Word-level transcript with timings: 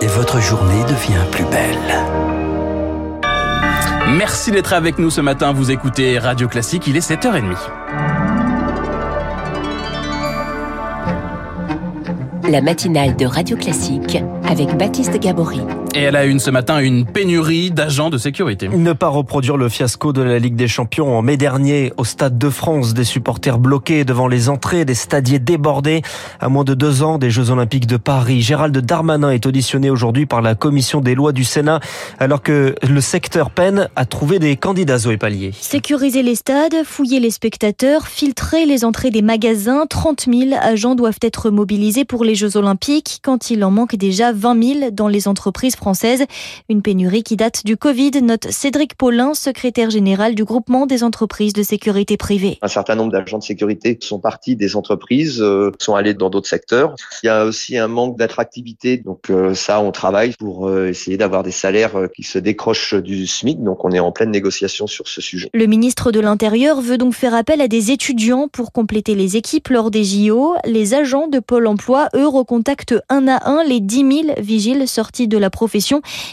et 0.00 0.06
votre 0.06 0.40
journée 0.40 0.82
devient 0.84 1.24
plus 1.30 1.44
belle. 1.44 1.78
Merci 4.16 4.50
d'être 4.50 4.72
avec 4.72 4.98
nous 4.98 5.10
ce 5.10 5.20
matin. 5.20 5.52
Vous 5.52 5.70
écoutez 5.70 6.18
Radio 6.18 6.48
Classique, 6.48 6.86
il 6.86 6.96
est 6.96 7.08
7h30. 7.08 7.56
La 12.48 12.60
matinale 12.60 13.16
de 13.16 13.26
Radio 13.26 13.56
Classique 13.56 14.18
avec 14.48 14.76
Baptiste 14.76 15.18
Gabory. 15.20 15.60
Et 15.92 16.02
elle 16.02 16.14
a 16.14 16.24
une 16.24 16.38
ce 16.38 16.50
matin 16.50 16.78
une 16.78 17.04
pénurie 17.04 17.72
d'agents 17.72 18.10
de 18.10 18.18
sécurité. 18.18 18.68
Ne 18.68 18.92
pas 18.92 19.08
reproduire 19.08 19.56
le 19.56 19.68
fiasco 19.68 20.12
de 20.12 20.22
la 20.22 20.38
Ligue 20.38 20.54
des 20.54 20.68
Champions 20.68 21.18
en 21.18 21.20
mai 21.20 21.36
dernier 21.36 21.92
au 21.96 22.04
Stade 22.04 22.38
de 22.38 22.48
France, 22.48 22.94
des 22.94 23.02
supporters 23.02 23.58
bloqués 23.58 24.04
devant 24.04 24.28
les 24.28 24.48
entrées, 24.48 24.84
des 24.84 24.94
stadiers 24.94 25.40
débordés. 25.40 26.02
À 26.38 26.48
moins 26.48 26.62
de 26.62 26.74
deux 26.74 27.02
ans 27.02 27.18
des 27.18 27.30
Jeux 27.30 27.50
Olympiques 27.50 27.88
de 27.88 27.96
Paris, 27.96 28.40
Gérald 28.40 28.76
Darmanin 28.78 29.30
est 29.30 29.46
auditionné 29.46 29.90
aujourd'hui 29.90 30.26
par 30.26 30.42
la 30.42 30.54
Commission 30.54 31.00
des 31.00 31.16
lois 31.16 31.32
du 31.32 31.42
Sénat, 31.42 31.80
alors 32.20 32.40
que 32.40 32.76
le 32.88 33.00
secteur 33.00 33.50
peine 33.50 33.88
à 33.96 34.04
trouver 34.04 34.38
des 34.38 34.54
candidats 34.54 34.98
Zoé 34.98 35.16
Pallier. 35.16 35.50
Sécuriser 35.58 36.22
les 36.22 36.36
stades, 36.36 36.84
fouiller 36.84 37.18
les 37.18 37.32
spectateurs, 37.32 38.06
filtrer 38.06 38.64
les 38.64 38.84
entrées 38.84 39.10
des 39.10 39.22
magasins, 39.22 39.86
30 39.90 40.26
000 40.32 40.50
agents 40.60 40.94
doivent 40.94 41.18
être 41.22 41.50
mobilisés 41.50 42.04
pour 42.04 42.22
les 42.22 42.36
Jeux 42.36 42.56
Olympiques 42.56 43.18
quand 43.24 43.50
il 43.50 43.64
en 43.64 43.72
manque 43.72 43.96
déjà 43.96 44.32
20 44.32 44.62
000 44.62 44.90
dans 44.92 45.08
les 45.08 45.26
entreprises 45.26 45.74
française. 45.80 46.24
Une 46.68 46.82
pénurie 46.82 47.22
qui 47.22 47.36
date 47.36 47.64
du 47.64 47.78
Covid, 47.78 48.10
note 48.22 48.48
Cédric 48.50 48.94
Paulin, 48.94 49.32
secrétaire 49.32 49.88
général 49.88 50.34
du 50.34 50.44
groupement 50.44 50.84
des 50.84 51.02
entreprises 51.02 51.54
de 51.54 51.62
sécurité 51.62 52.18
privée. 52.18 52.58
Un 52.60 52.68
certain 52.68 52.96
nombre 52.96 53.12
d'agents 53.12 53.38
de 53.38 53.42
sécurité 53.42 53.98
sont 54.00 54.20
partis 54.20 54.56
des 54.56 54.76
entreprises, 54.76 55.40
euh, 55.40 55.72
sont 55.78 55.94
allés 55.94 56.12
dans 56.12 56.28
d'autres 56.28 56.48
secteurs. 56.48 56.94
Il 57.22 57.26
y 57.26 57.28
a 57.30 57.46
aussi 57.46 57.78
un 57.78 57.88
manque 57.88 58.18
d'attractivité. 58.18 58.98
Donc 58.98 59.30
euh, 59.30 59.54
ça, 59.54 59.80
on 59.80 59.90
travaille 59.90 60.34
pour 60.38 60.68
euh, 60.68 60.88
essayer 60.88 61.16
d'avoir 61.16 61.42
des 61.42 61.50
salaires 61.50 61.92
qui 62.14 62.24
se 62.24 62.38
décrochent 62.38 62.94
du 62.94 63.26
SMIC. 63.26 63.64
Donc 63.64 63.82
on 63.86 63.90
est 63.90 64.00
en 64.00 64.12
pleine 64.12 64.30
négociation 64.30 64.86
sur 64.86 65.08
ce 65.08 65.22
sujet. 65.22 65.48
Le 65.54 65.64
ministre 65.64 66.12
de 66.12 66.20
l'Intérieur 66.20 66.82
veut 66.82 66.98
donc 66.98 67.14
faire 67.14 67.34
appel 67.34 67.62
à 67.62 67.68
des 67.68 67.90
étudiants 67.90 68.48
pour 68.48 68.72
compléter 68.72 69.14
les 69.14 69.38
équipes 69.38 69.68
lors 69.68 69.90
des 69.90 70.04
JO. 70.04 70.56
Les 70.66 70.92
agents 70.92 71.26
de 71.26 71.38
Pôle 71.38 71.66
emploi, 71.66 72.08
eux, 72.14 72.28
recontactent 72.28 72.96
un 73.08 73.28
à 73.28 73.48
un 73.48 73.64
les 73.64 73.80
10 73.80 74.24
000 74.26 74.34
vigiles 74.40 74.86
sortis 74.86 75.26
de 75.26 75.38
la 75.38 75.48
profession 75.48 75.69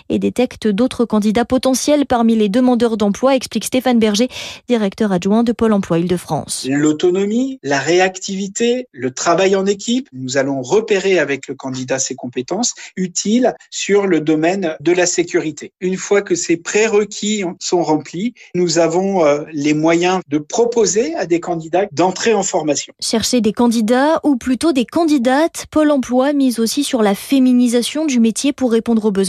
et 0.10 0.20
détecte 0.20 0.68
d'autres 0.68 1.06
candidats 1.06 1.46
potentiels 1.46 2.06
parmi 2.06 2.36
les 2.36 2.50
demandeurs 2.50 2.98
d'emploi, 2.98 3.36
explique 3.36 3.66
Stéphane 3.66 4.00
Berger, 4.00 4.30
directeur 4.68 5.12
adjoint 5.12 5.44
de 5.44 5.52
Pôle 5.52 5.74
emploi 5.74 6.00
Île-de-France. 6.00 6.68
L'autonomie, 6.70 7.60
la 7.64 7.80
réactivité, 7.80 8.88
le 8.92 9.12
travail 9.12 9.56
en 9.56 9.66
équipe, 9.66 10.10
nous 10.14 10.38
allons 10.38 10.62
repérer 10.62 11.20
avec 11.20 11.48
le 11.48 11.56
candidat 11.56 12.00
ses 12.00 12.16
compétences 12.16 12.74
utiles 12.96 13.54
sur 13.70 14.08
le 14.08 14.22
domaine 14.22 14.76
de 14.80 14.92
la 14.92 15.06
sécurité. 15.06 15.74
Une 15.82 15.98
fois 15.98 16.22
que 16.22 16.36
ces 16.36 16.58
prérequis 16.58 17.44
sont 17.60 17.84
remplis, 17.84 18.34
nous 18.56 18.80
avons 18.80 19.26
euh, 19.26 19.44
les 19.54 19.74
moyens 19.74 20.22
de 20.28 20.38
proposer 20.38 21.16
à 21.16 21.26
des 21.26 21.40
candidats 21.40 21.88
d'entrer 21.92 22.34
en 22.34 22.44
formation. 22.44 22.94
Chercher 23.00 23.42
des 23.42 23.54
candidats 23.54 24.20
ou 24.24 24.36
plutôt 24.38 24.72
des 24.72 24.86
candidates, 24.86 25.66
Pôle 25.72 25.92
emploi 25.92 26.34
mise 26.34 26.60
aussi 26.60 26.84
sur 26.84 27.02
la 27.02 27.16
féminisation 27.16 28.06
du 28.06 28.20
métier 28.20 28.54
pour 28.54 28.72
répondre 28.72 29.06
aux 29.06 29.12
besoins 29.12 29.27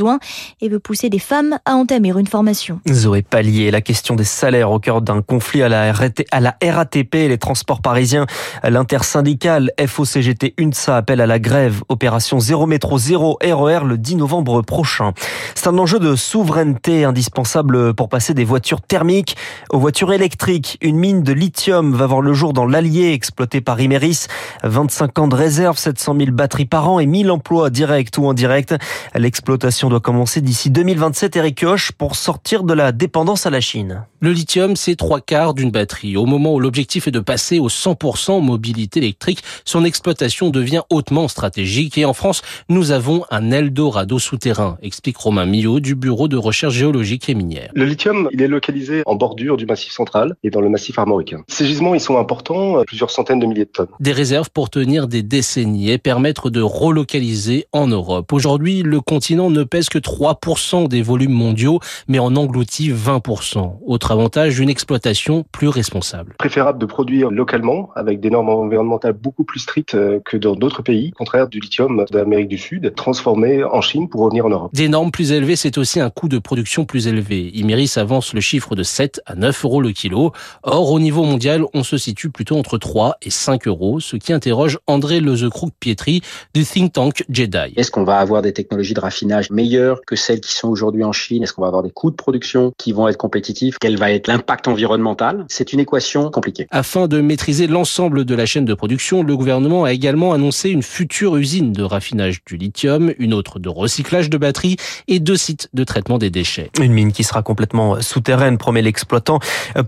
et 0.60 0.68
veut 0.68 0.78
pousser 0.78 1.10
des 1.10 1.18
femmes 1.18 1.58
à 1.64 1.74
entamer 1.74 2.10
une 2.10 2.26
formation. 2.26 2.80
Zoé 2.90 3.22
Pallier, 3.22 3.70
la 3.70 3.80
question 3.80 4.14
des 4.14 4.24
salaires 4.24 4.70
au 4.70 4.78
cœur 4.78 5.02
d'un 5.02 5.22
conflit 5.22 5.62
à 5.62 5.68
la, 5.68 5.92
à 6.30 6.40
la 6.40 6.56
RATP 6.62 7.14
les 7.14 7.38
transports 7.38 7.80
parisiens. 7.80 8.26
L'intersyndicale 8.62 9.70
FOCGT 9.84 10.54
UNSA 10.58 10.96
appelle 10.96 11.20
à 11.20 11.26
la 11.26 11.38
grève. 11.38 11.82
Opération 11.88 12.40
0 12.40 12.66
métro 12.66 12.98
0 12.98 13.38
RER 13.42 13.84
le 13.84 13.98
10 13.98 14.16
novembre 14.16 14.62
prochain. 14.62 15.12
C'est 15.54 15.68
un 15.68 15.78
enjeu 15.78 15.98
de 15.98 16.16
souveraineté 16.16 17.04
indispensable 17.04 17.94
pour 17.94 18.08
passer 18.08 18.34
des 18.34 18.44
voitures 18.44 18.80
thermiques 18.80 19.36
aux 19.70 19.78
voitures 19.78 20.12
électriques. 20.12 20.78
Une 20.80 20.96
mine 20.96 21.22
de 21.22 21.32
lithium 21.32 21.94
va 21.94 22.06
voir 22.06 22.20
le 22.20 22.32
jour 22.32 22.52
dans 22.52 22.66
l'Allier 22.66 23.12
exploité 23.12 23.60
par 23.60 23.80
Imeris. 23.80 24.26
25 24.64 25.18
ans 25.18 25.28
de 25.28 25.34
réserve, 25.34 25.78
700 25.78 26.16
000 26.18 26.30
batteries 26.32 26.66
par 26.66 26.88
an 26.90 27.00
et 27.00 27.06
1000 27.06 27.30
emplois 27.30 27.70
directs 27.70 28.16
ou 28.18 28.28
indirects. 28.28 28.74
L'exploitation 29.14 29.87
doit 29.88 30.00
commencer 30.00 30.40
d'ici 30.40 30.70
2027, 30.70 31.36
Eric 31.36 31.60
Koch, 31.60 31.92
pour 31.92 32.16
sortir 32.16 32.64
de 32.64 32.74
la 32.74 32.92
dépendance 32.92 33.46
à 33.46 33.50
la 33.50 33.60
Chine. 33.60 34.04
Le 34.20 34.32
lithium, 34.32 34.74
c'est 34.74 34.96
trois 34.96 35.20
quarts 35.20 35.54
d'une 35.54 35.70
batterie. 35.70 36.16
Au 36.16 36.26
moment 36.26 36.54
où 36.54 36.60
l'objectif 36.60 37.06
est 37.06 37.12
de 37.12 37.20
passer 37.20 37.60
au 37.60 37.68
100% 37.68 38.42
mobilité 38.42 38.98
électrique, 38.98 39.44
son 39.64 39.84
exploitation 39.84 40.50
devient 40.50 40.82
hautement 40.90 41.28
stratégique. 41.28 41.96
Et 41.98 42.04
en 42.04 42.12
France, 42.12 42.42
nous 42.68 42.90
avons 42.90 43.24
un 43.30 43.52
Eldorado 43.52 44.18
souterrain, 44.18 44.76
explique 44.82 45.16
Romain 45.18 45.46
Millot 45.46 45.78
du 45.78 45.94
Bureau 45.94 46.26
de 46.26 46.36
recherche 46.36 46.74
géologique 46.74 47.28
et 47.28 47.34
minière. 47.34 47.70
Le 47.74 47.84
lithium, 47.84 48.28
il 48.32 48.42
est 48.42 48.48
localisé 48.48 49.02
en 49.06 49.14
bordure 49.14 49.56
du 49.56 49.66
massif 49.66 49.92
central 49.92 50.34
et 50.42 50.50
dans 50.50 50.60
le 50.60 50.68
massif 50.68 50.98
armoricain. 50.98 51.44
Ces 51.46 51.66
gisements, 51.66 51.94
ils 51.94 52.00
sont 52.00 52.18
importants, 52.18 52.82
plusieurs 52.86 53.10
centaines 53.10 53.38
de 53.38 53.46
milliers 53.46 53.66
de 53.66 53.70
tonnes. 53.70 53.86
Des 54.00 54.12
réserves 54.12 54.50
pour 54.50 54.70
tenir 54.70 55.06
des 55.06 55.22
décennies 55.22 55.90
et 55.90 55.98
permettre 55.98 56.50
de 56.50 56.60
relocaliser 56.60 57.66
en 57.72 57.86
Europe. 57.86 58.32
Aujourd'hui, 58.32 58.82
le 58.82 59.00
continent 59.00 59.50
ne 59.50 59.62
pèse 59.78 59.88
que 59.88 59.98
3% 59.98 60.88
des 60.88 61.02
volumes 61.02 61.32
mondiaux, 61.32 61.78
mais 62.08 62.18
en 62.18 62.34
engloutit 62.34 62.90
20%. 62.90 63.76
Autre 63.86 64.10
avantage, 64.10 64.58
une 64.58 64.68
exploitation 64.68 65.44
plus 65.52 65.68
responsable. 65.68 66.34
Préférable 66.36 66.80
de 66.80 66.86
produire 66.86 67.30
localement 67.30 67.90
avec 67.94 68.18
des 68.18 68.28
normes 68.28 68.48
environnementales 68.48 69.12
beaucoup 69.12 69.44
plus 69.44 69.60
strictes 69.60 69.94
euh, 69.94 70.18
que 70.24 70.36
dans 70.36 70.56
d'autres 70.56 70.82
pays, 70.82 71.12
au 71.14 71.18
contraire 71.18 71.46
du 71.46 71.60
lithium 71.60 72.04
d'Amérique 72.10 72.48
du 72.48 72.58
Sud, 72.58 72.92
transformé 72.96 73.62
en 73.62 73.80
Chine 73.80 74.08
pour 74.08 74.22
revenir 74.22 74.46
en 74.46 74.48
Europe. 74.48 74.70
Des 74.74 74.88
normes 74.88 75.12
plus 75.12 75.30
élevées, 75.30 75.54
c'est 75.54 75.78
aussi 75.78 76.00
un 76.00 76.10
coût 76.10 76.28
de 76.28 76.38
production 76.38 76.84
plus 76.84 77.06
élevé. 77.06 77.52
Imeris 77.54 77.92
avance 77.94 78.34
le 78.34 78.40
chiffre 78.40 78.74
de 78.74 78.82
7 78.82 79.20
à 79.26 79.36
9 79.36 79.64
euros 79.64 79.80
le 79.80 79.92
kilo. 79.92 80.32
Or, 80.64 80.90
au 80.90 80.98
niveau 80.98 81.22
mondial, 81.22 81.62
on 81.72 81.84
se 81.84 81.98
situe 81.98 82.30
plutôt 82.30 82.58
entre 82.58 82.78
3 82.78 83.18
et 83.22 83.30
5 83.30 83.68
euros, 83.68 84.00
ce 84.00 84.16
qui 84.16 84.32
interroge 84.32 84.80
André 84.88 85.20
Lezecroux-Pietri 85.20 86.22
du 86.52 86.64
think 86.64 86.94
tank 86.94 87.24
Jedi. 87.30 87.74
Est-ce 87.76 87.92
qu'on 87.92 88.02
va 88.02 88.18
avoir 88.18 88.42
des 88.42 88.52
technologies 88.52 88.94
de 88.94 89.00
raffinage 89.00 89.50
meilleures 89.50 89.67
que 90.06 90.16
celles 90.16 90.40
qui 90.40 90.54
sont 90.54 90.68
aujourd'hui 90.68 91.04
en 91.04 91.12
Chine? 91.12 91.42
Est-ce 91.42 91.52
qu'on 91.52 91.62
va 91.62 91.68
avoir 91.68 91.82
des 91.82 91.90
coûts 91.90 92.10
de 92.10 92.16
production 92.16 92.72
qui 92.76 92.92
vont 92.92 93.08
être 93.08 93.16
compétitifs? 93.16 93.76
Quel 93.80 93.96
va 93.96 94.10
être 94.10 94.26
l'impact 94.26 94.68
environnemental? 94.68 95.44
C'est 95.48 95.72
une 95.72 95.80
équation 95.80 96.30
compliquée. 96.30 96.66
Afin 96.70 97.08
de 97.08 97.20
maîtriser 97.20 97.66
l'ensemble 97.66 98.24
de 98.24 98.34
la 98.34 98.46
chaîne 98.46 98.64
de 98.64 98.74
production, 98.74 99.22
le 99.22 99.36
gouvernement 99.36 99.84
a 99.84 99.92
également 99.92 100.32
annoncé 100.32 100.70
une 100.70 100.82
future 100.82 101.36
usine 101.36 101.72
de 101.72 101.82
raffinage 101.82 102.44
du 102.44 102.56
lithium, 102.56 103.12
une 103.18 103.34
autre 103.34 103.58
de 103.58 103.68
recyclage 103.68 104.30
de 104.30 104.38
batteries 104.38 104.76
et 105.06 105.20
deux 105.20 105.36
sites 105.36 105.68
de 105.74 105.84
traitement 105.84 106.18
des 106.18 106.30
déchets. 106.30 106.70
Une 106.80 106.92
mine 106.92 107.12
qui 107.12 107.24
sera 107.24 107.42
complètement 107.42 108.00
souterraine, 108.00 108.58
promet 108.58 108.82
l'exploitant, 108.82 109.38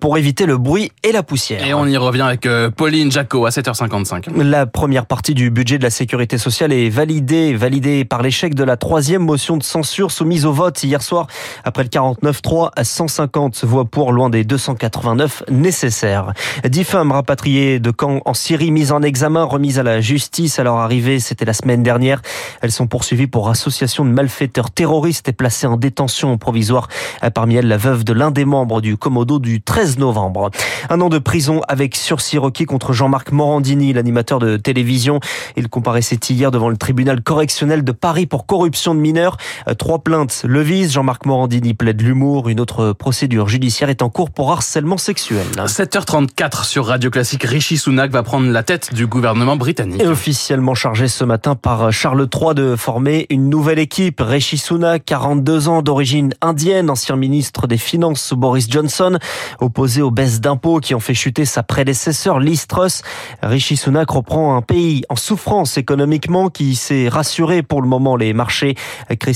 pour 0.01 0.19
éviter 0.19 0.47
le 0.47 0.59
bruit 0.59 0.93
et 1.03 1.13
la 1.13 1.23
poussière. 1.23 1.67
Et 1.67 1.75
on 1.75 1.87
y 1.87 1.97
revient 1.97 2.23
avec 2.23 2.47
euh, 2.47 2.71
Pauline 2.71 3.11
Jacot 3.11 3.47
à 3.47 3.51
7h55. 3.51 4.43
La 4.43 4.67
première 4.67 5.07
partie 5.07 5.35
du 5.35 5.51
budget 5.51 5.79
de 5.79 5.83
la 5.83 5.91
sécurité 5.91 6.39
sociale 6.39 6.73
est 6.73 6.89
validée, 6.89 7.55
validée 7.55 8.05
par 8.05 8.23
l'échec 8.23 8.55
de 8.55 8.65
la 8.65 8.77
troisième 8.77 9.23
motion 9.23 9.57
de 9.57 9.63
censure 9.71 10.11
soumise 10.11 10.47
au 10.47 10.53
vote 10.53 10.83
hier 10.83 11.01
soir 11.01 11.29
après 11.63 11.85
le 11.85 11.89
49-3 11.89 12.71
à 12.75 12.83
150 12.83 13.65
voix 13.65 13.85
pour 13.85 14.13
loin 14.13 14.29
des 14.29 14.43
289 14.43 15.45
nécessaires. 15.49 16.33
Dix 16.69 16.83
femmes 16.83 17.13
rapatriées 17.13 17.79
de 17.79 17.93
camps 17.93 18.21
en 18.25 18.35
Syrie 18.35 18.73
mises 18.73 18.91
en 18.91 19.01
examen, 19.03 19.45
remises 19.45 19.79
à 19.79 19.85
la 19.85 20.01
justice 20.01 20.59
à 20.59 20.65
leur 20.65 20.77
arrivée, 20.77 21.21
c'était 21.21 21.45
la 21.45 21.53
semaine 21.53 21.85
dernière. 21.85 22.21
Elles 22.63 22.73
sont 22.73 22.89
poursuivies 22.89 23.29
pour 23.29 23.49
association 23.49 24.05
de 24.05 24.11
malfaiteurs 24.11 24.73
terroristes 24.73 25.29
et 25.29 25.33
placées 25.33 25.69
en 25.69 25.77
détention 25.77 26.37
provisoire. 26.37 26.89
Parmi 27.33 27.55
elles, 27.55 27.69
la 27.69 27.77
veuve 27.77 28.03
de 28.03 28.13
l'un 28.13 28.33
des 28.33 28.45
membres 28.45 28.81
du 28.81 28.97
Commodo 28.97 29.39
du 29.39 29.63
13 29.63 29.99
novembre. 29.99 30.51
Un 30.89 31.01
an 31.01 31.09
de 31.09 31.19
prison 31.19 31.61
avec 31.69 31.95
sursis 31.95 32.39
requis 32.39 32.65
contre 32.65 32.93
Jean-Marc 32.93 33.31
Morandini, 33.31 33.93
l'animateur 33.93 34.41
de 34.41 34.57
télévision. 34.57 35.21
Il 35.57 35.69
comparaissait 35.69 36.19
hier 36.29 36.51
devant 36.51 36.71
le 36.71 36.77
tribunal 36.77 37.23
correctionnel 37.23 37.85
de 37.85 37.93
Paris 37.93 38.27
pour 38.27 38.47
corruption 38.47 38.97
de 38.97 39.01
mineurs. 39.01 39.37
Trois 39.79 40.01
plaintes 40.01 40.43
le 40.47 40.61
visent. 40.63 40.93
Jean-Marc 40.93 41.27
Morandini 41.27 41.75
plaide 41.75 42.01
l'humour. 42.01 42.49
Une 42.49 42.61
autre 42.61 42.93
procédure 42.93 43.49
judiciaire 43.49 43.89
est 43.89 44.03
en 44.03 44.11
cours 44.11 44.31
pour 44.31 44.53
harcèlement 44.53 44.99
sexuel. 44.99 45.47
7h34 45.57 46.65
sur 46.65 46.87
Radio 46.87 47.11
Classique, 47.11 47.45
Rishi 47.45 47.79
Sunak 47.79 48.11
va 48.11 48.23
prendre 48.23 48.51
la 48.51 48.63
tête 48.63 48.95
du 48.95 49.07
gouvernement 49.07 49.57
britannique. 49.57 50.03
Et 50.03 50.07
officiellement 50.07 50.75
chargé 50.75 51.09
ce 51.09 51.25
matin 51.25 51.55
par 51.55 51.93
Charles 51.93 52.29
III 52.33 52.55
de 52.55 52.77
former 52.77 53.27
une 53.31 53.49
nouvelle 53.49 53.79
équipe. 53.79 54.21
Rishi 54.21 54.59
Sunak, 54.59 55.05
42 55.05 55.69
ans 55.69 55.83
d'origine 55.83 56.35
indienne, 56.41 56.91
ancien 56.91 57.17
ministre 57.17 57.67
des 57.67 57.79
Finances 57.79 58.23
sous 58.23 58.37
Boris 58.37 58.69
Johnson, 58.71 59.19
opposé 59.61 60.03
aux 60.03 60.11
baisses 60.11 60.41
d'impôts 60.41 60.81
qui 60.81 60.95
ont 60.95 61.01
fait 61.01 61.15
chuter 61.15 61.45
sa 61.45 61.63
prédécesseur 61.63 62.41
Liz 62.41 62.67
Truss. 62.67 63.03
Rishi 63.43 63.77
Sunak 63.77 64.11
reprend 64.11 64.57
un 64.57 64.63
pays 64.63 65.03
en 65.09 65.17
souffrance 65.17 65.79
économiquement 65.79 66.49
qui 66.49 66.75
s'est 66.75 67.09
rassuré 67.09 67.63
pour 67.63 67.83
le 67.83 67.89
moment 67.89 68.17
les 68.17 68.33
marchés. 68.33 68.75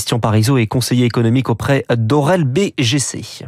Christian 0.05 0.19
Parizeau 0.19 0.59
est 0.59 0.67
conseiller 0.67 1.05
économique 1.05 1.49
auprès 1.49 1.83
d'Aurel 1.89 2.43
BGC. 2.43 3.47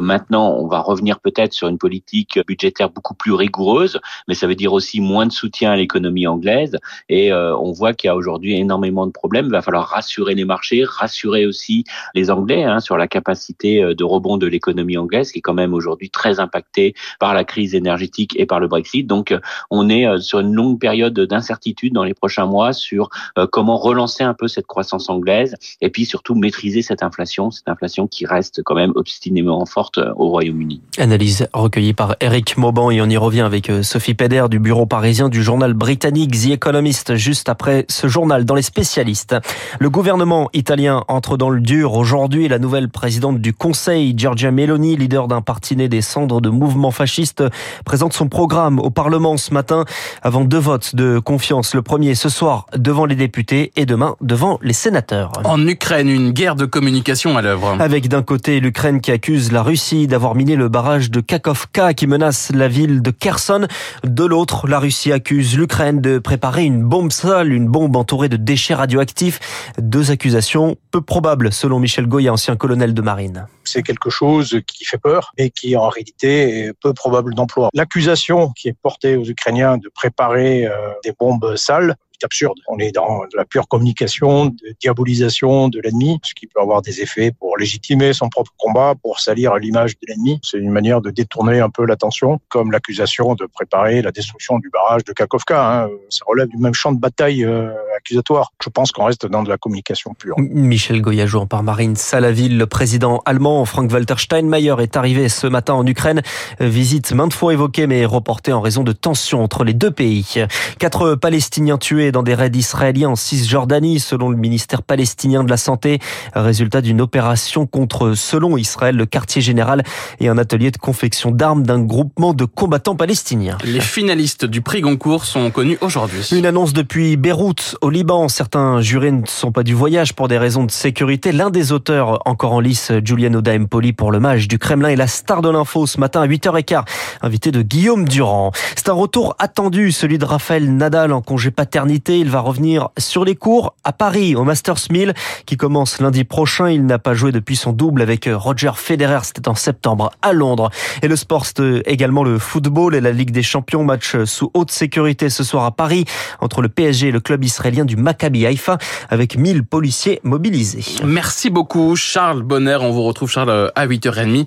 Maintenant, 0.00 0.50
on 0.58 0.66
va 0.66 0.80
revenir 0.80 1.20
peut-être 1.20 1.52
sur 1.52 1.68
une 1.68 1.78
politique 1.78 2.40
budgétaire 2.46 2.90
beaucoup 2.90 3.14
plus 3.14 3.32
rigoureuse, 3.32 4.00
mais 4.26 4.34
ça 4.34 4.46
veut 4.48 4.56
dire 4.56 4.72
aussi 4.72 5.00
moins 5.00 5.26
de 5.26 5.32
soutien 5.32 5.70
à 5.70 5.76
l'économie 5.76 6.26
anglaise. 6.26 6.78
Et 7.08 7.32
euh, 7.32 7.56
on 7.56 7.72
voit 7.72 7.94
qu'il 7.94 8.08
y 8.08 8.10
a 8.10 8.16
aujourd'hui 8.16 8.58
énormément 8.58 9.06
de 9.06 9.12
problèmes. 9.12 9.46
Il 9.46 9.52
va 9.52 9.62
falloir 9.62 9.86
rassurer 9.86 10.34
les 10.34 10.44
marchés, 10.44 10.82
rassurer 10.84 11.46
aussi 11.46 11.84
les 12.14 12.30
Anglais 12.30 12.64
hein, 12.64 12.80
sur 12.80 12.96
la 12.96 13.06
capacité 13.06 13.82
euh, 13.82 13.94
de 13.94 14.02
rebond 14.02 14.36
de 14.36 14.48
l'économie 14.48 14.98
anglaise, 14.98 15.30
qui 15.30 15.38
est 15.38 15.42
quand 15.42 15.54
même 15.54 15.74
aujourd'hui 15.74 16.10
très 16.10 16.40
impactée 16.40 16.94
par 17.20 17.32
la 17.32 17.44
crise 17.44 17.74
énergétique 17.76 18.34
et 18.36 18.46
par 18.46 18.58
le 18.58 18.66
Brexit. 18.66 19.06
Donc, 19.06 19.30
euh, 19.30 19.38
on 19.70 19.88
est 19.88 20.18
sur 20.20 20.40
une 20.40 20.54
longue 20.54 20.80
période 20.80 21.18
d'incertitude 21.18 21.92
dans 21.92 22.04
les 22.04 22.14
prochains 22.14 22.46
mois 22.46 22.72
sur 22.72 23.08
comment 23.50 23.76
relancer 23.76 24.24
un 24.24 24.34
peu 24.34 24.48
cette 24.48 24.66
croissance 24.66 25.08
anglaise 25.08 25.54
et 25.80 25.90
puis 25.90 26.04
surtout 26.04 26.34
maîtriser 26.34 26.82
cette 26.82 27.02
inflation, 27.02 27.50
cette 27.50 27.68
inflation 27.68 28.06
qui 28.06 28.26
reste 28.26 28.62
quand 28.62 28.74
même 28.74 28.92
obstinément 28.94 29.64
forte 29.66 29.83
au 30.16 30.28
Royaume-Uni. 30.28 30.80
Analyse 30.98 31.48
recueillie 31.52 31.94
par 31.94 32.16
Eric 32.20 32.56
Mauban 32.56 32.90
et 32.90 33.00
on 33.00 33.06
y 33.06 33.16
revient 33.16 33.42
avec 33.42 33.70
Sophie 33.82 34.14
Peder 34.14 34.44
du 34.50 34.58
bureau 34.58 34.86
parisien 34.86 35.28
du 35.28 35.42
journal 35.42 35.74
britannique 35.74 36.32
The 36.32 36.52
Economist 36.52 37.16
juste 37.16 37.48
après 37.48 37.84
ce 37.88 38.06
journal 38.06 38.44
dans 38.44 38.54
les 38.54 38.62
spécialistes. 38.62 39.36
Le 39.78 39.90
gouvernement 39.90 40.48
italien 40.52 41.04
entre 41.08 41.36
dans 41.36 41.50
le 41.50 41.60
dur 41.60 41.94
aujourd'hui. 41.94 42.48
La 42.48 42.58
nouvelle 42.58 42.88
présidente 42.88 43.40
du 43.40 43.52
Conseil, 43.52 44.14
Giorgia 44.16 44.50
Meloni, 44.50 44.96
leader 44.96 45.28
d'un 45.28 45.42
parti 45.42 45.76
né 45.76 45.88
des 45.88 46.02
cendres 46.02 46.40
de 46.40 46.48
mouvements 46.48 46.90
fascistes, 46.90 47.42
présente 47.84 48.12
son 48.12 48.28
programme 48.28 48.78
au 48.78 48.90
Parlement 48.90 49.36
ce 49.36 49.52
matin 49.52 49.84
avant 50.22 50.44
deux 50.44 50.58
votes 50.58 50.94
de 50.94 51.18
confiance. 51.18 51.74
Le 51.74 51.82
premier 51.82 52.14
ce 52.14 52.28
soir 52.28 52.66
devant 52.76 53.04
les 53.04 53.16
députés 53.16 53.72
et 53.76 53.86
demain 53.86 54.16
devant 54.20 54.58
les 54.62 54.72
sénateurs. 54.72 55.32
En 55.44 55.66
Ukraine, 55.66 56.08
une 56.08 56.30
guerre 56.30 56.56
de 56.56 56.64
communication 56.64 57.36
à 57.36 57.42
l'œuvre. 57.42 57.76
Avec 57.78 58.08
d'un 58.08 58.22
côté 58.22 58.60
l'Ukraine 58.60 59.00
qui 59.00 59.10
accuse 59.10 59.52
la 59.52 59.62
Russie 59.62 59.73
d'avoir 59.74 60.36
miné 60.36 60.54
le 60.54 60.68
barrage 60.68 61.10
de 61.10 61.20
Kakovka 61.20 61.94
qui 61.94 62.06
menace 62.06 62.52
la 62.54 62.68
ville 62.68 63.02
de 63.02 63.10
Kherson. 63.10 63.66
De 64.04 64.24
l'autre, 64.24 64.68
la 64.68 64.78
Russie 64.78 65.10
accuse 65.10 65.58
l'Ukraine 65.58 66.00
de 66.00 66.20
préparer 66.20 66.62
une 66.62 66.84
bombe 66.84 67.10
sale, 67.10 67.52
une 67.52 67.66
bombe 67.66 67.96
entourée 67.96 68.28
de 68.28 68.36
déchets 68.36 68.74
radioactifs. 68.74 69.40
Deux 69.78 70.12
accusations 70.12 70.76
peu 70.92 71.00
probables 71.00 71.52
selon 71.52 71.80
Michel 71.80 72.06
Goya, 72.06 72.32
ancien 72.32 72.54
colonel 72.54 72.94
de 72.94 73.02
marine. 73.02 73.48
C'est 73.64 73.82
quelque 73.82 74.10
chose 74.10 74.60
qui 74.64 74.84
fait 74.84 74.98
peur 74.98 75.32
et 75.38 75.50
qui 75.50 75.76
en 75.76 75.88
réalité 75.88 76.66
est 76.66 76.72
peu 76.72 76.92
probable 76.94 77.34
d'emploi. 77.34 77.70
L'accusation 77.74 78.52
qui 78.52 78.68
est 78.68 78.78
portée 78.80 79.16
aux 79.16 79.24
Ukrainiens 79.24 79.76
de 79.76 79.90
préparer 79.92 80.66
euh, 80.66 80.70
des 81.02 81.12
bombes 81.18 81.56
sales 81.56 81.96
absurde. 82.22 82.58
On 82.68 82.78
est 82.78 82.92
dans 82.92 83.22
la 83.34 83.44
pure 83.44 83.66
communication, 83.66 84.46
de 84.46 84.74
diabolisation 84.80 85.68
de 85.68 85.80
l'ennemi, 85.80 86.18
ce 86.22 86.34
qui 86.34 86.46
peut 86.46 86.60
avoir 86.60 86.82
des 86.82 87.00
effets 87.00 87.32
pour 87.32 87.56
légitimer 87.56 88.12
son 88.12 88.28
propre 88.28 88.52
combat, 88.58 88.94
pour 89.00 89.20
salir 89.20 89.56
l'image 89.56 89.94
de 89.94 90.06
l'ennemi. 90.08 90.38
C'est 90.42 90.58
une 90.58 90.70
manière 90.70 91.00
de 91.00 91.10
détourner 91.10 91.60
un 91.60 91.70
peu 91.70 91.84
l'attention, 91.86 92.40
comme 92.48 92.70
l'accusation 92.70 93.34
de 93.34 93.46
préparer 93.46 94.02
la 94.02 94.12
destruction 94.12 94.58
du 94.58 94.70
barrage 94.70 95.04
de 95.04 95.12
Kakovka. 95.12 95.84
Hein. 95.84 95.88
Ça 96.10 96.24
relève 96.26 96.48
du 96.48 96.58
même 96.58 96.74
champ 96.74 96.92
de 96.92 97.00
bataille 97.00 97.44
euh, 97.44 97.70
accusatoire. 97.96 98.52
Je 98.62 98.68
pense 98.68 98.92
qu'on 98.92 99.04
reste 99.04 99.26
dans 99.26 99.42
de 99.42 99.48
la 99.48 99.58
communication 99.58 100.14
pure. 100.14 100.36
Michel 100.38 101.00
Goyajour 101.00 101.48
par 101.48 101.62
Marine 101.62 101.96
Salaville, 101.96 102.58
le 102.58 102.66
président 102.66 103.22
allemand 103.24 103.64
Frank-Walter 103.64 104.14
Steinmeier 104.18 104.74
est 104.80 104.96
arrivé 104.96 105.28
ce 105.28 105.46
matin 105.46 105.74
en 105.74 105.86
Ukraine. 105.86 106.22
Visite 106.60 107.12
maintes 107.12 107.32
fois 107.32 107.52
évoquée 107.52 107.86
mais 107.86 108.04
reportée 108.04 108.52
en 108.52 108.60
raison 108.60 108.82
de 108.82 108.92
tensions 108.92 109.42
entre 109.42 109.64
les 109.64 109.74
deux 109.74 109.90
pays. 109.90 110.44
Quatre 110.78 111.14
Palestiniens 111.14 111.78
tués 111.78 112.03
dans 112.12 112.22
des 112.22 112.34
raids 112.34 112.50
israéliens 112.54 113.10
en 113.10 113.16
Cisjordanie, 113.16 114.00
selon 114.00 114.28
le 114.28 114.36
ministère 114.36 114.82
palestinien 114.82 115.44
de 115.44 115.50
la 115.50 115.56
Santé. 115.56 115.98
Résultat 116.34 116.80
d'une 116.80 117.00
opération 117.00 117.66
contre, 117.66 118.14
selon 118.14 118.56
Israël, 118.56 118.96
le 118.96 119.06
quartier 119.06 119.42
général 119.42 119.82
et 120.20 120.28
un 120.28 120.38
atelier 120.38 120.70
de 120.70 120.76
confection 120.76 121.30
d'armes 121.30 121.62
d'un 121.62 121.80
groupement 121.80 122.34
de 122.34 122.44
combattants 122.44 122.96
palestiniens. 122.96 123.58
Les 123.64 123.80
finalistes 123.80 124.44
du 124.44 124.60
prix 124.60 124.80
Goncourt 124.80 125.24
sont 125.24 125.50
connus 125.50 125.78
aujourd'hui. 125.80 126.28
Une 126.32 126.46
annonce 126.46 126.72
depuis 126.72 127.16
Beyrouth, 127.16 127.76
au 127.80 127.90
Liban. 127.90 128.28
Certains 128.28 128.80
jurés 128.80 129.12
ne 129.12 129.26
sont 129.26 129.52
pas 129.52 129.62
du 129.62 129.74
voyage 129.74 130.14
pour 130.14 130.28
des 130.28 130.38
raisons 130.38 130.64
de 130.64 130.70
sécurité. 130.70 131.32
L'un 131.32 131.50
des 131.50 131.72
auteurs 131.72 132.20
encore 132.26 132.52
en 132.52 132.60
lice, 132.60 132.92
Giuliano 133.02 133.40
Daempoli, 133.40 133.92
pour 133.92 134.12
le 134.12 134.20
match 134.20 134.48
du 134.48 134.58
Kremlin, 134.58 134.88
est 134.88 134.96
la 134.96 135.06
star 135.06 135.42
de 135.42 135.50
l'info 135.50 135.86
ce 135.86 135.98
matin 135.98 136.22
à 136.22 136.26
8h15, 136.26 136.84
invité 137.22 137.50
de 137.50 137.62
Guillaume 137.62 138.06
Durand. 138.08 138.52
C'est 138.76 138.88
un 138.88 138.94
retour 138.94 139.34
attendu, 139.38 139.92
celui 139.92 140.18
de 140.18 140.24
Raphaël 140.24 140.76
Nadal 140.76 141.12
en 141.12 141.22
congé 141.22 141.50
paternité 141.50 141.93
il 142.08 142.30
va 142.30 142.40
revenir 142.40 142.88
sur 142.98 143.24
les 143.24 143.34
cours 143.34 143.74
à 143.84 143.92
Paris, 143.92 144.36
au 144.36 144.44
Masters 144.44 144.90
1000, 144.90 145.14
qui 145.46 145.56
commence 145.56 146.00
lundi 146.00 146.24
prochain. 146.24 146.70
Il 146.70 146.86
n'a 146.86 146.98
pas 146.98 147.14
joué 147.14 147.32
depuis 147.32 147.56
son 147.56 147.72
double 147.72 148.02
avec 148.02 148.28
Roger 148.32 148.72
Federer. 148.74 149.20
C'était 149.22 149.48
en 149.48 149.54
septembre 149.54 150.10
à 150.22 150.32
Londres. 150.32 150.70
Et 151.02 151.08
le 151.08 151.16
sport, 151.16 151.46
c'est 151.46 151.82
également 151.86 152.24
le 152.24 152.38
football 152.38 152.94
et 152.94 153.00
la 153.00 153.12
Ligue 153.12 153.30
des 153.30 153.42
Champions. 153.42 153.84
Match 153.84 154.16
sous 154.24 154.50
haute 154.54 154.70
sécurité 154.70 155.30
ce 155.30 155.44
soir 155.44 155.64
à 155.64 155.70
Paris 155.70 156.04
entre 156.40 156.62
le 156.62 156.68
PSG 156.68 157.08
et 157.08 157.12
le 157.12 157.20
club 157.20 157.44
israélien 157.44 157.84
du 157.84 157.96
Maccabi 157.96 158.46
Haïfa 158.46 158.78
avec 159.10 159.36
1000 159.36 159.64
policiers 159.64 160.20
mobilisés. 160.22 160.84
Merci 161.04 161.50
beaucoup 161.50 161.96
Charles 161.96 162.42
Bonner. 162.42 162.78
On 162.80 162.90
vous 162.90 163.02
retrouve 163.02 163.30
Charles 163.30 163.72
à 163.74 163.86
8h30 163.86 164.46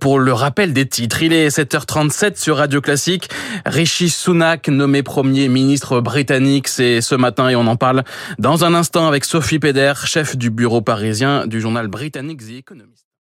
pour 0.00 0.18
le 0.18 0.32
rappel 0.32 0.72
des 0.72 0.86
titres. 0.86 1.22
Il 1.22 1.32
est 1.32 1.48
7h37 1.48 2.40
sur 2.40 2.56
Radio 2.56 2.80
Classique. 2.80 3.28
Rishi 3.66 4.10
Sunak 4.10 4.68
nommé 4.68 5.02
premier 5.02 5.48
ministre 5.48 6.00
britannique. 6.00 6.68
C'est 6.68 6.83
ce 7.00 7.14
matin 7.14 7.48
et 7.48 7.56
on 7.56 7.66
en 7.66 7.76
parle 7.76 8.04
dans 8.38 8.64
un 8.64 8.74
instant 8.74 9.06
avec 9.06 9.24
Sophie 9.24 9.58
Peder, 9.58 9.94
chef 10.04 10.36
du 10.36 10.50
bureau 10.50 10.80
parisien 10.80 11.46
du 11.46 11.60
journal 11.60 11.88
britannique 11.88 12.40
The 12.40 12.58
Economist. 12.58 13.03